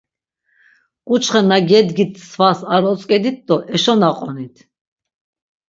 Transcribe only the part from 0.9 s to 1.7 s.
K̆uçxe na